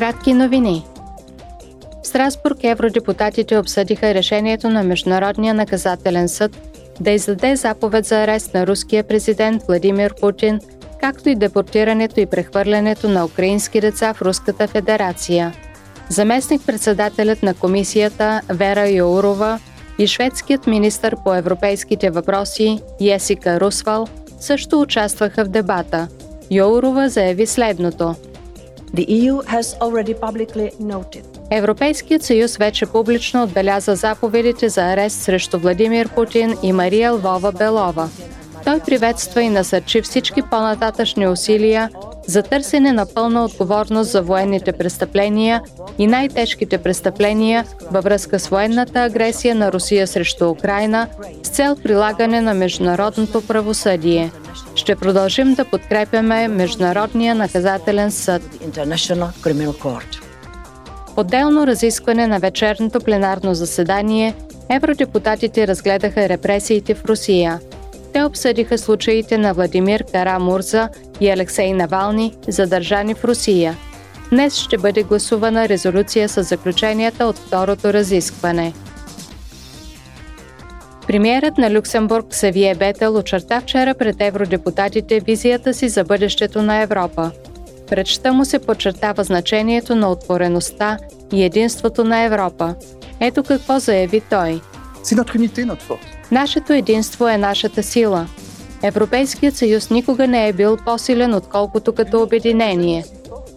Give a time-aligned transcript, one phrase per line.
[0.00, 0.84] Кратки новини.
[2.02, 6.56] В Страсбург евродепутатите обсъдиха решението на Международния наказателен съд
[7.00, 10.60] да издаде заповед за арест на руския президент Владимир Путин,
[11.00, 15.52] както и депортирането и прехвърлянето на украински деца в Руската федерация.
[16.08, 19.58] Заместник-председателят на комисията Вера Йоурова
[19.98, 24.06] и шведският министр по европейските въпроси Есика Русвал
[24.38, 26.08] също участваха в дебата.
[26.50, 28.14] Йоурова заяви следното–
[31.50, 38.08] Европейският съюз вече публично отбеляза заповедите за арест срещу Владимир Путин и Мария Лвова Белова.
[38.64, 41.90] Той приветства и насърчи всички по-нататъчни усилия
[42.30, 45.62] за търсене на пълна отговорност за военните престъпления
[45.98, 51.08] и най-тежките престъпления във връзка с военната агресия на Русия срещу Украина
[51.42, 54.30] с цел прилагане на международното правосъдие.
[54.74, 58.42] Ще продължим да подкрепяме Международния наказателен съд.
[61.16, 64.34] Отделно разискване на вечерното пленарно заседание
[64.68, 67.60] евродепутатите разгледаха репресиите в Русия.
[68.12, 70.88] Те обсъдиха случаите на Владимир Кара Мурза
[71.20, 73.76] и Алексей Навални, задържани в Русия.
[74.30, 78.72] Днес ще бъде гласувана резолюция с заключенията от второто разискване.
[81.06, 87.30] Премиерът на Люксембург Савие Бетел очерта вчера пред евродепутатите визията си за бъдещето на Европа.
[87.88, 90.98] Пред му се подчертава значението на отвореността
[91.32, 92.74] и единството на Европа.
[93.20, 94.60] Ето какво заяви той.
[96.30, 98.26] Нашето единство е нашата сила.
[98.82, 103.04] Европейският съюз никога не е бил по-силен, отколкото като обединение.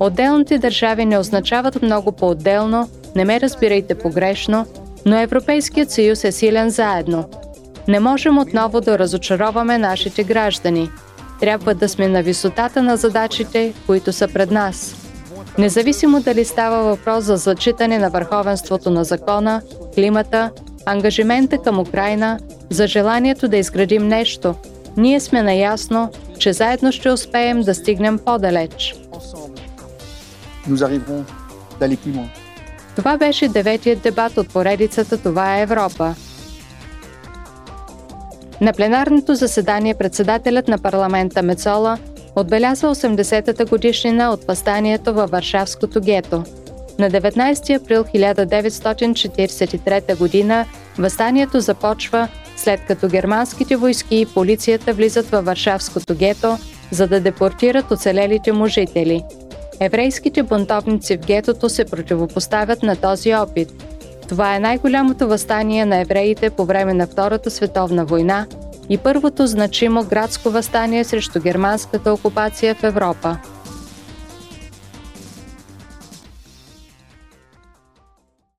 [0.00, 4.66] Отделните държави не означават много по-отделно, не ме разбирайте погрешно,
[5.06, 7.24] но Европейският съюз е силен заедно.
[7.88, 10.90] Не можем отново да разочароваме нашите граждани.
[11.40, 14.96] Трябва да сме на висотата на задачите, които са пред нас.
[15.58, 19.62] Независимо дали става въпрос за зачитане на върховенството на закона,
[19.94, 20.50] климата,
[20.86, 22.38] ангажимента към Украина,
[22.70, 24.54] за желанието да изградим нещо,
[24.96, 28.94] ние сме наясно, че заедно ще успеем да стигнем по-далеч.
[32.96, 36.14] Това беше деветият дебат от поредицата Това е Европа.
[38.60, 41.98] На пленарното заседание председателят на парламента Мецола
[42.36, 46.44] отбеляза 80-та годишнина от възстанието във Варшавското гето.
[46.98, 50.64] На 19 април 1943 г.
[50.98, 56.58] възстанието започва след като германските войски и полицията влизат във Варшавското гето,
[56.90, 59.22] за да депортират оцелелите му жители–
[59.80, 63.68] Еврейските бунтовници в гетото се противопоставят на този опит.
[64.28, 68.46] Това е най-голямото възстание на евреите по време на Втората световна война
[68.88, 73.38] и първото значимо градско възстание срещу германската окупация в Европа–